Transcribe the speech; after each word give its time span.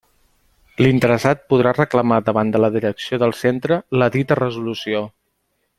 L'interessat 0.83 1.43
podrà 1.53 1.73
reclamar 1.77 2.17
davant 2.31 2.55
de 2.55 2.63
la 2.65 2.71
direcció 2.77 3.21
del 3.25 3.37
centre 3.43 3.79
la 4.03 4.09
dita 4.17 4.39
resolució. 4.45 5.05